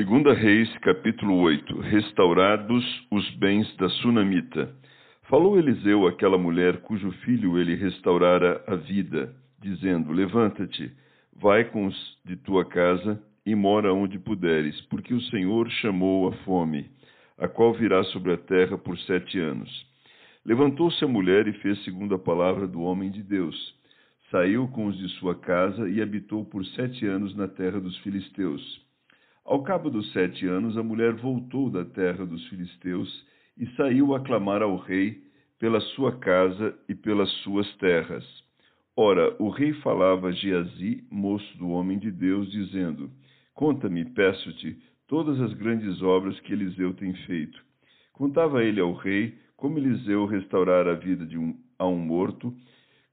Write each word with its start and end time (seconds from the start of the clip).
Segunda 0.00 0.32
Reis, 0.32 0.74
capítulo 0.78 1.36
8. 1.40 1.78
Restaurados 1.80 3.06
os 3.10 3.30
bens 3.34 3.70
da 3.76 3.86
Sunamita. 3.90 4.74
Falou 5.28 5.58
Eliseu 5.58 6.06
àquela 6.06 6.38
mulher 6.38 6.78
cujo 6.78 7.12
filho 7.22 7.58
ele 7.58 7.74
restaurara 7.74 8.64
a 8.66 8.76
vida, 8.76 9.34
dizendo: 9.60 10.10
Levanta-te, 10.10 10.90
vai 11.36 11.64
com 11.66 11.86
os 11.86 12.18
de 12.24 12.34
tua 12.36 12.64
casa 12.64 13.22
e 13.44 13.54
mora 13.54 13.92
onde 13.92 14.18
puderes, 14.18 14.80
porque 14.86 15.12
o 15.12 15.20
Senhor 15.20 15.68
chamou 15.68 16.28
a 16.28 16.32
fome, 16.46 16.86
a 17.36 17.46
qual 17.46 17.74
virá 17.74 18.02
sobre 18.04 18.32
a 18.32 18.38
terra 18.38 18.78
por 18.78 18.96
sete 19.00 19.38
anos. 19.38 19.70
Levantou-se 20.46 21.04
a 21.04 21.08
mulher 21.08 21.46
e 21.46 21.52
fez 21.52 21.78
segundo 21.84 22.14
a 22.14 22.18
palavra 22.18 22.66
do 22.66 22.80
homem 22.80 23.10
de 23.10 23.22
Deus. 23.22 23.74
Saiu 24.30 24.66
com 24.68 24.86
os 24.86 24.96
de 24.96 25.10
sua 25.18 25.34
casa 25.34 25.90
e 25.90 26.00
habitou 26.00 26.42
por 26.42 26.64
sete 26.68 27.04
anos 27.04 27.36
na 27.36 27.46
terra 27.46 27.78
dos 27.78 27.98
filisteus. 27.98 28.88
Ao 29.44 29.62
cabo 29.62 29.90
dos 29.90 30.12
sete 30.12 30.46
anos, 30.46 30.76
a 30.76 30.82
mulher 30.82 31.14
voltou 31.14 31.70
da 31.70 31.84
terra 31.84 32.24
dos 32.24 32.46
filisteus 32.48 33.26
e 33.56 33.66
saiu 33.76 34.14
a 34.14 34.20
clamar 34.20 34.62
ao 34.62 34.76
rei 34.76 35.22
pela 35.58 35.80
sua 35.80 36.18
casa 36.18 36.74
e 36.88 36.94
pelas 36.94 37.30
suas 37.42 37.70
terras. 37.76 38.24
Ora, 38.96 39.34
o 39.38 39.48
rei 39.48 39.72
falava 39.74 40.28
a 40.28 40.32
Geazi, 40.32 41.04
moço 41.10 41.58
do 41.58 41.68
homem 41.68 41.98
de 41.98 42.10
Deus, 42.10 42.50
dizendo: 42.50 43.10
Conta-me, 43.54 44.04
peço-te, 44.04 44.78
todas 45.06 45.40
as 45.40 45.52
grandes 45.54 46.00
obras 46.02 46.38
que 46.40 46.52
Eliseu 46.52 46.94
tem 46.94 47.12
feito. 47.26 47.58
Contava 48.12 48.62
ele 48.62 48.80
ao 48.80 48.92
rei 48.92 49.34
como 49.56 49.78
Eliseu 49.78 50.26
restaurara 50.26 50.92
a 50.92 50.96
vida 50.96 51.26
de 51.26 51.36
um, 51.36 51.54
a 51.78 51.86
um 51.86 51.98
morto, 51.98 52.54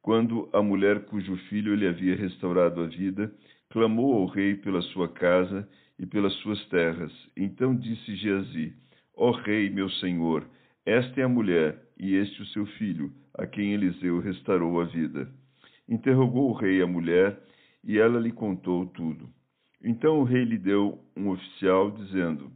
quando 0.02 0.50
a 0.54 0.62
mulher 0.62 1.06
cujo 1.06 1.36
filho 1.50 1.74
ele 1.74 1.88
havia 1.88 2.16
restaurado 2.16 2.82
a 2.82 2.88
vida 2.88 3.34
clamou 3.70 4.14
ao 4.14 4.26
rei 4.26 4.56
pela 4.56 4.82
sua 4.82 5.10
casa 5.10 5.68
e 6.00 6.06
pelas 6.06 6.34
suas 6.36 6.64
terras. 6.68 7.12
Então 7.36 7.76
disse 7.76 8.16
Geazi: 8.16 8.74
Ó 9.16 9.32
rei, 9.32 9.70
meu 9.70 9.90
senhor, 9.90 10.48
esta 10.86 11.22
é 11.22 11.24
a 11.24 11.30
mulher 11.30 11.82
e 12.00 12.16
este 12.16 12.42
o 12.42 12.46
seu 12.48 12.66
filho, 12.78 13.12
a 13.34 13.46
quem 13.46 13.74
Eliseu 13.74 14.20
restaurou 14.20 14.80
a 14.80 14.86
vida. 14.86 15.30
Interrogou 15.90 16.50
o 16.50 16.54
rei 16.54 16.82
a 16.82 16.88
mulher 16.88 17.40
e 17.84 17.98
ela 17.98 18.20
lhe 18.20 18.32
contou 18.32 18.86
tudo. 18.88 19.30
Então 19.84 20.20
o 20.20 20.24
rei 20.24 20.44
lhe 20.44 20.58
deu 20.58 21.00
um 21.16 21.30
oficial, 21.30 21.92
dizendo: 21.92 22.52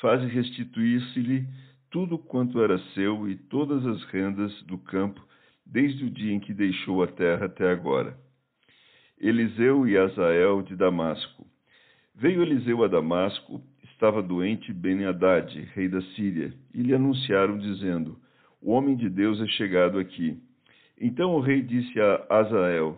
Faze 0.00 0.26
restituir-se-lhe 0.26 1.46
tudo 1.90 2.18
quanto 2.18 2.60
era 2.60 2.78
seu 2.92 3.28
e 3.28 3.36
todas 3.36 3.86
as 3.86 4.02
rendas 4.06 4.52
do 4.64 4.78
campo, 4.78 5.24
desde 5.64 6.04
o 6.04 6.10
dia 6.10 6.32
em 6.32 6.40
que 6.40 6.52
deixou 6.52 7.02
a 7.02 7.06
terra 7.06 7.46
até 7.46 7.70
agora. 7.70 8.18
Eliseu 9.18 9.86
e 9.86 9.96
Azael 9.96 10.62
de 10.62 10.74
Damasco. 10.74 11.46
Veio 12.16 12.42
Eliseu 12.42 12.84
a 12.84 12.88
Damasco, 12.88 13.60
estava 13.82 14.22
doente 14.22 14.72
Ben-Hadad, 14.72 15.52
rei 15.74 15.88
da 15.88 16.00
Síria, 16.14 16.54
e 16.72 16.80
lhe 16.80 16.94
anunciaram, 16.94 17.58
dizendo: 17.58 18.16
O 18.62 18.70
homem 18.70 18.96
de 18.96 19.08
Deus 19.08 19.40
é 19.40 19.46
chegado 19.48 19.98
aqui. 19.98 20.38
Então 21.00 21.34
o 21.34 21.40
rei 21.40 21.60
disse 21.60 22.00
a 22.00 22.26
Azael: 22.30 22.96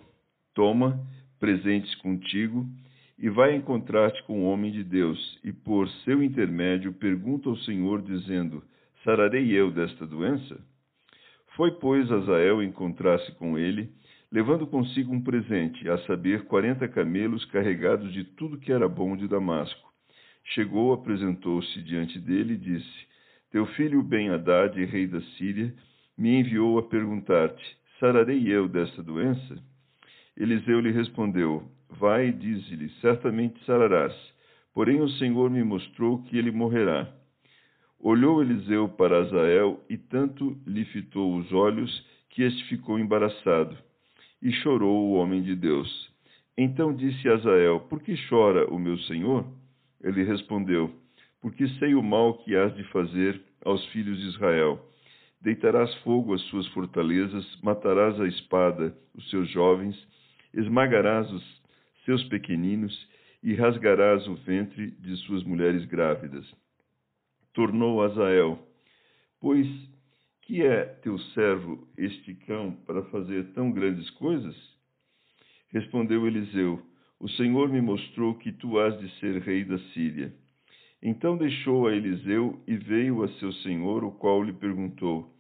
Toma 0.55 1.01
presentes 1.41 1.95
contigo 1.97 2.67
e 3.19 3.31
vai 3.31 3.57
encontrar-te 3.57 4.23
com 4.25 4.41
o 4.41 4.45
homem 4.45 4.71
de 4.71 4.85
Deus, 4.85 5.41
e 5.43 5.51
por 5.51 5.89
seu 6.05 6.23
intermédio 6.23 6.93
pergunta 6.93 7.49
ao 7.49 7.57
Senhor, 7.59 8.03
dizendo: 8.03 8.63
Sararei 9.03 9.51
eu 9.51 9.71
desta 9.71 10.07
doença? 10.07 10.61
Foi, 11.57 11.71
pois, 11.71 12.13
Azael 12.13 12.63
encontrar-se 12.63 13.33
com 13.37 13.57
ele 13.57 13.91
levando 14.37 14.67
consigo 14.67 15.15
um 15.15 15.23
presente, 15.23 15.89
a 15.89 15.97
saber, 16.01 16.45
quarenta 16.45 16.87
camelos 16.87 17.43
carregados 17.47 18.13
de 18.13 18.23
tudo 18.23 18.59
que 18.59 18.71
era 18.71 18.87
bom 18.87 19.17
de 19.17 19.27
Damasco. 19.27 19.91
Chegou, 20.53 20.93
apresentou-se 20.93 21.81
diante 21.81 22.19
dele 22.19 22.53
e 22.53 22.59
disse: 22.59 23.07
Teu 23.51 23.65
filho 23.69 24.03
Ben-Hadad, 24.03 24.77
rei 24.85 25.07
da 25.07 25.23
Síria, 25.39 25.75
me 26.19 26.39
enviou 26.39 26.77
a 26.79 26.83
perguntar-te: 26.83 27.65
Sararei 27.99 28.47
eu 28.47 28.69
desta 28.69 29.03
doença? 29.03 29.57
Eliseu 30.37 30.81
lhe 30.81 30.91
respondeu: 30.91 31.63
Vai 31.89 32.29
e 32.29 32.33
dize-lhe: 32.33 32.91
Certamente 33.01 33.59
sararás. 33.65 34.15
Porém 34.75 35.01
o 35.01 35.09
Senhor 35.13 35.49
me 35.49 35.65
mostrou 35.65 36.23
que 36.25 36.37
ele 36.37 36.51
morrerá. 36.51 37.11
Olhou 37.99 38.43
Eliseu 38.43 38.87
para 38.87 39.21
Azael 39.21 39.83
e 39.89 39.97
tanto 39.97 40.61
lhe 40.67 40.85
fitou 40.85 41.39
os 41.39 41.51
olhos 41.55 42.07
que 42.29 42.43
este 42.43 42.63
ficou 42.65 42.99
embaraçado. 42.99 43.86
E 44.43 44.53
chorou 44.53 45.09
o 45.09 45.15
homem 45.15 45.43
de 45.43 45.55
Deus. 45.55 46.13
Então 46.57 46.95
disse 46.95 47.29
Azael: 47.29 47.81
Por 47.81 48.01
que 48.01 48.15
chora 48.29 48.67
o 48.73 48.79
meu 48.79 48.99
senhor? 49.01 49.47
Ele 50.03 50.23
respondeu: 50.25 50.93
Porque 51.41 51.69
sei 51.79 51.95
o 51.95 52.03
mal 52.03 52.35
que 52.39 52.57
hás 52.57 52.75
de 52.75 52.85
fazer 52.85 53.41
aos 53.65 53.85
filhos 53.87 54.19
de 54.19 54.29
Israel. 54.29 54.81
Deitarás 55.41 55.95
fogo 55.97 56.35
às 56.35 56.43
suas 56.43 56.67
fortalezas, 56.69 57.45
matarás 57.63 58.19
a 58.21 58.27
espada 58.27 58.97
os 59.15 59.29
seus 59.31 59.49
jovens, 59.51 59.97
esmagarás 60.55 61.31
os 61.31 61.63
seus 62.05 62.25
pequeninos 62.25 63.09
e 63.43 63.55
rasgarás 63.55 64.27
o 64.27 64.35
ventre 64.37 64.91
de 64.93 65.17
suas 65.19 65.45
mulheres 65.45 65.85
grávidas. 65.85 66.47
Tornou 67.53 68.03
Azael: 68.03 68.59
Pois 69.41 69.67
que 70.47 70.63
é 70.63 70.85
teu 71.03 71.19
servo 71.35 71.89
este 71.99 72.33
cão 72.47 72.71
para 72.87 73.03
fazer 73.07 73.53
tão 73.53 73.73
grandes 73.73 74.09
coisas? 74.11 74.55
Respondeu 75.71 76.25
Eliseu: 76.25 76.81
O 77.19 77.29
Senhor 77.31 77.69
me 77.69 77.81
mostrou 77.81 78.37
que 78.37 78.53
tu 78.53 78.79
has 78.79 78.97
de 79.01 79.11
ser 79.19 79.43
rei 79.43 79.65
da 79.65 79.77
Síria. 79.93 80.33
Então 81.03 81.37
deixou 81.37 81.89
a 81.89 81.93
Eliseu 81.93 82.63
e 82.65 82.77
veio 82.77 83.25
a 83.25 83.29
seu 83.41 83.53
senhor, 83.55 84.05
o 84.05 84.13
qual 84.13 84.41
lhe 84.41 84.53
perguntou: 84.53 85.35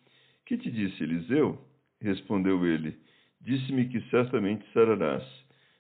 Que 0.45 0.59
te 0.59 0.71
disse 0.73 1.05
Eliseu? 1.05 1.57
Respondeu 2.01 2.67
ele: 2.67 2.99
Disse-me 3.41 3.89
que 3.89 4.01
certamente 4.11 4.67
sararás. 4.73 5.25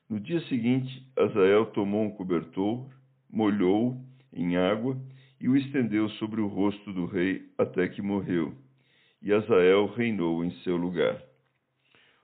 No 0.09 0.21
dia 0.21 0.41
seguinte, 0.43 1.05
Azael 1.17 1.67
tomou 1.67 2.05
um 2.05 2.11
cobertor, 2.11 2.89
molhou 3.29 4.01
em 4.33 4.57
água 4.57 4.97
e 5.41 5.49
o 5.49 5.57
estendeu 5.57 6.09
sobre 6.11 6.41
o 6.41 6.47
rosto 6.47 6.93
do 6.93 7.07
rei 7.07 7.51
até 7.59 7.89
que 7.89 8.01
morreu 8.01 8.55
e 9.27 9.33
Azael 9.33 9.87
reinou 9.87 10.45
em 10.45 10.53
seu 10.63 10.77
lugar. 10.77 11.21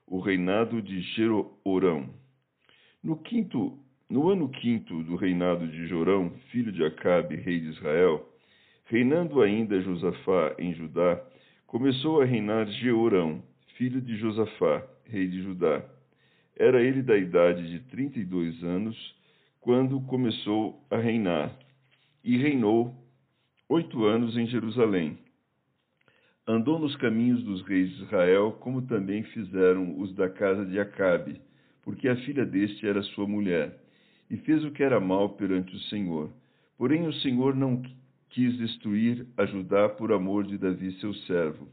O 0.07 0.21
reinado 0.21 0.81
de 0.81 1.01
Jeorão. 1.01 2.09
No 3.03 3.17
quinto, 3.17 3.77
no 4.09 4.29
ano 4.29 4.47
quinto 4.47 5.03
do 5.03 5.17
reinado 5.17 5.67
de 5.67 5.85
Jorão, 5.87 6.31
filho 6.49 6.71
de 6.71 6.81
Acabe, 6.81 7.35
rei 7.35 7.59
de 7.59 7.71
Israel, 7.71 8.25
reinando 8.85 9.41
ainda 9.41 9.81
Josafá 9.81 10.55
em 10.57 10.73
Judá, 10.75 11.21
começou 11.67 12.21
a 12.21 12.25
reinar 12.25 12.67
Jeorão, 12.67 13.43
filho 13.75 13.99
de 13.99 14.15
Josafá, 14.15 14.81
rei 15.03 15.27
de 15.27 15.43
Judá. 15.43 15.83
Era 16.55 16.81
ele 16.81 17.01
da 17.01 17.17
idade 17.17 17.69
de 17.69 17.81
trinta 17.89 18.17
e 18.17 18.23
dois 18.23 18.63
anos 18.63 18.95
quando 19.59 19.99
começou 20.07 20.81
a 20.89 20.95
reinar, 20.95 21.53
e 22.23 22.37
reinou 22.37 22.95
oito 23.67 24.05
anos 24.05 24.37
em 24.37 24.47
Jerusalém. 24.47 25.17
Andou 26.45 26.77
nos 26.77 26.93
caminhos 26.97 27.41
dos 27.43 27.61
reis 27.61 27.89
de 27.95 28.03
Israel, 28.03 28.51
como 28.59 28.81
também 28.81 29.23
fizeram 29.23 29.97
os 29.97 30.13
da 30.13 30.29
casa 30.29 30.65
de 30.65 30.77
Acabe, 30.77 31.39
porque 31.81 32.09
a 32.09 32.17
filha 32.17 32.45
deste 32.45 32.85
era 32.85 33.01
sua 33.01 33.25
mulher, 33.25 33.79
e 34.29 34.35
fez 34.35 34.61
o 34.65 34.71
que 34.71 34.83
era 34.83 34.99
mal 34.99 35.29
perante 35.29 35.73
o 35.73 35.79
Senhor. 35.83 36.29
Porém 36.77 37.07
o 37.07 37.13
Senhor 37.13 37.55
não 37.55 37.81
quis 38.29 38.57
destruir 38.57 39.25
a 39.37 39.45
Judá 39.45 39.87
por 39.87 40.11
amor 40.11 40.43
de 40.43 40.57
Davi 40.57 40.91
seu 40.99 41.13
servo, 41.13 41.65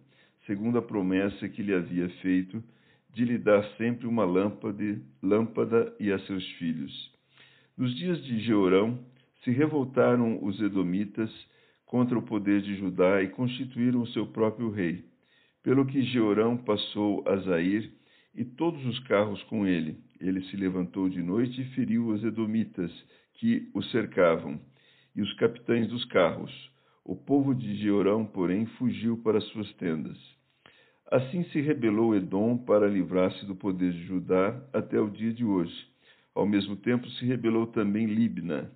segundo 0.47 0.79
a 0.79 0.83
promessa 0.83 1.49
que 1.49 1.65
lhe 1.65 1.75
havia 1.75 2.09
feito, 2.21 2.63
de 3.13 3.25
lhe 3.25 3.39
dar 3.39 3.65
sempre 3.77 4.07
uma 4.07 4.25
lâmpada, 4.25 5.01
lâmpada 5.21 5.93
e 5.99 6.13
a 6.13 6.19
seus 6.21 6.47
filhos. 6.53 7.13
Nos 7.77 7.93
dias 7.97 8.23
de 8.23 8.39
Jeorão 8.39 9.01
se 9.43 9.51
revoltaram 9.51 10.39
os 10.45 10.61
edomitas 10.61 11.31
contra 11.91 12.17
o 12.17 12.23
poder 12.23 12.63
de 12.63 12.77
Judá 12.77 13.21
e 13.21 13.27
constituíram 13.31 14.03
o 14.03 14.07
seu 14.07 14.25
próprio 14.25 14.71
rei. 14.71 15.05
Pelo 15.61 15.85
que 15.85 16.05
Jeorão 16.05 16.57
passou 16.57 17.25
a 17.27 17.35
Zair 17.39 17.91
e 18.33 18.45
todos 18.45 18.87
os 18.87 19.01
carros 19.01 19.43
com 19.45 19.67
ele. 19.67 19.99
Ele 20.21 20.41
se 20.43 20.57
levantou 20.57 21.09
de 21.09 21.21
noite 21.21 21.61
e 21.61 21.75
feriu 21.75 22.07
os 22.07 22.23
edomitas 22.23 22.93
que 23.35 23.69
o 23.75 23.83
cercavam 23.83 24.61
e 25.17 25.21
os 25.21 25.33
capitães 25.33 25.89
dos 25.89 26.05
carros. 26.05 26.53
O 27.05 27.17
povo 27.17 27.53
de 27.53 27.75
Jeorão, 27.79 28.25
porém, 28.25 28.67
fugiu 28.79 29.17
para 29.17 29.41
suas 29.41 29.73
tendas. 29.73 30.17
Assim 31.11 31.43
se 31.47 31.61
rebelou 31.61 32.15
Edom 32.15 32.57
para 32.57 32.87
livrar-se 32.87 33.45
do 33.47 33.57
poder 33.57 33.93
de 33.93 34.05
Judá 34.05 34.65
até 34.73 35.01
o 35.01 35.11
dia 35.11 35.33
de 35.33 35.45
hoje. 35.45 35.75
Ao 36.37 36.47
mesmo 36.47 36.77
tempo 36.77 37.11
se 37.11 37.25
rebelou 37.25 37.67
também 37.67 38.07
Libna. 38.07 38.71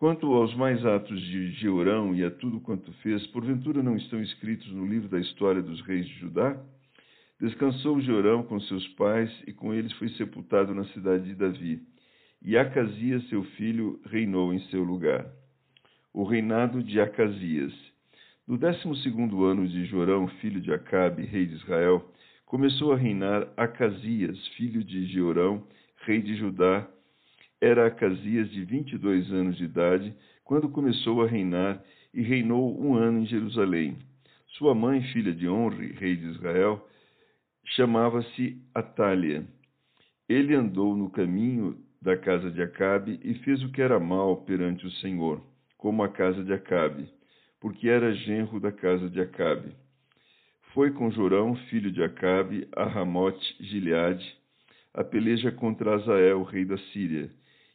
Quanto 0.00 0.32
aos 0.32 0.54
mais 0.54 0.82
atos 0.86 1.20
de 1.20 1.50
Jeorão 1.52 2.14
e 2.14 2.24
a 2.24 2.30
tudo 2.30 2.58
quanto 2.58 2.90
fez, 3.02 3.26
porventura 3.26 3.82
não 3.82 3.98
estão 3.98 4.18
escritos 4.22 4.66
no 4.72 4.86
livro 4.86 5.10
da 5.10 5.20
história 5.20 5.60
dos 5.60 5.78
reis 5.82 6.08
de 6.08 6.14
Judá? 6.20 6.58
Descansou 7.38 8.00
Jeorão 8.00 8.42
com 8.42 8.58
seus 8.60 8.88
pais 8.94 9.30
e 9.46 9.52
com 9.52 9.74
eles 9.74 9.92
foi 9.98 10.08
sepultado 10.12 10.74
na 10.74 10.86
cidade 10.86 11.24
de 11.24 11.34
Davi. 11.34 11.82
E 12.40 12.56
Acasias, 12.56 13.28
seu 13.28 13.44
filho, 13.44 14.00
reinou 14.06 14.54
em 14.54 14.60
seu 14.70 14.82
lugar. 14.82 15.26
O 16.14 16.24
reinado 16.24 16.82
de 16.82 16.98
Acasias. 16.98 17.74
No 18.48 18.56
décimo 18.56 18.96
segundo 18.96 19.44
ano 19.44 19.68
de 19.68 19.84
Jorão, 19.84 20.28
filho 20.40 20.62
de 20.62 20.72
Acabe, 20.72 21.26
rei 21.26 21.44
de 21.44 21.56
Israel, 21.56 22.10
começou 22.46 22.94
a 22.94 22.96
reinar 22.96 23.46
Acasias, 23.54 24.38
filho 24.56 24.82
de 24.82 25.04
Jeorão, 25.12 25.62
rei 26.06 26.22
de 26.22 26.36
Judá. 26.36 26.88
Era 27.60 27.86
Acasias 27.86 28.50
de 28.50 28.64
vinte 28.64 28.92
e 28.92 28.98
dois 28.98 29.30
anos 29.30 29.56
de 29.56 29.64
idade, 29.64 30.14
quando 30.44 30.68
começou 30.68 31.22
a 31.22 31.26
reinar, 31.26 31.82
e 32.12 32.22
reinou 32.22 32.80
um 32.80 32.94
ano 32.94 33.20
em 33.20 33.26
Jerusalém. 33.26 33.96
Sua 34.58 34.74
mãe, 34.74 35.02
filha 35.12 35.32
de 35.32 35.48
Honre, 35.48 35.92
rei 35.92 36.16
de 36.16 36.26
Israel, 36.26 36.88
chamava-se 37.76 38.60
Atália. 38.74 39.46
Ele 40.28 40.54
andou 40.54 40.96
no 40.96 41.10
caminho 41.10 41.78
da 42.02 42.16
casa 42.16 42.50
de 42.50 42.62
Acabe 42.62 43.20
e 43.22 43.34
fez 43.34 43.62
o 43.62 43.70
que 43.70 43.80
era 43.80 44.00
mal 44.00 44.38
perante 44.38 44.86
o 44.86 44.90
Senhor, 44.92 45.40
como 45.76 46.02
a 46.02 46.08
casa 46.08 46.42
de 46.42 46.52
Acabe 46.52 47.08
porque 47.60 47.88
era 47.88 48.12
genro 48.14 48.58
da 48.58 48.72
casa 48.72 49.08
de 49.08 49.20
Acabe. 49.20 49.76
Foi 50.72 50.90
com 50.92 51.10
Jorão, 51.10 51.54
filho 51.68 51.92
de 51.92 52.02
Acabe, 52.02 52.66
a 52.74 52.84
Ramote 52.84 53.56
Gileade, 53.60 54.36
a 54.94 55.04
peleja 55.04 55.52
contra 55.52 55.94
Azael, 55.94 56.42
rei 56.42 56.64
da 56.64 56.78
Síria, 56.92 57.30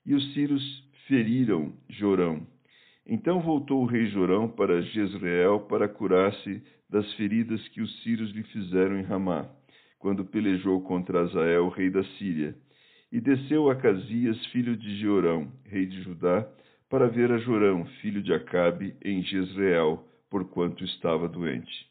e 0.06 0.14
os 0.14 0.34
sírios 0.34 0.64
feriram 1.08 1.74
Jorão. 1.90 2.46
Então 3.08 3.40
voltou 3.40 3.84
o 3.84 3.86
rei 3.86 4.08
Jorão 4.08 4.48
para 4.48 4.82
Jezreel 4.82 5.62
para 5.62 5.88
curar-se 5.88 6.62
das 6.90 7.12
feridas 7.14 7.66
que 7.70 7.82
os 7.82 8.04
sírios 8.04 8.32
lhe 8.32 8.44
fizeram 8.44 9.00
em 9.00 9.04
Ramá, 9.04 9.50
quando 10.00 10.26
pelejou 10.26 10.82
contra 10.82 11.22
Azael, 11.22 11.70
rei 11.70 11.90
da 11.90 12.04
Síria. 12.18 12.56
E 13.12 13.20
desceu 13.22 13.70
a 13.70 13.76
filho 14.52 14.76
de 14.76 15.00
Jorão, 15.00 15.52
rei 15.66 15.86
de 15.86 16.02
Judá, 16.02 16.48
para 16.90 17.08
ver 17.08 17.32
a 17.32 17.38
Jorão, 17.38 17.86
filho 18.02 18.22
de 18.22 18.34
Acabe, 18.34 18.96
em 19.04 19.24
Jezreel, 19.24 20.08
porquanto 20.30 20.84
estava 20.84 21.28
doente. 21.28 21.90